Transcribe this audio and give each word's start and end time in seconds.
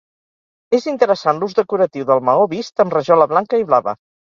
És 0.77 0.87
interessant 0.93 1.43
l'ús 1.43 1.55
decoratiu 1.61 2.11
del 2.11 2.27
maó 2.33 2.51
vist 2.59 2.87
amb 2.89 3.01
rajola 3.01 3.33
blanca 3.37 3.67
i 3.67 3.73
blava. 3.73 4.01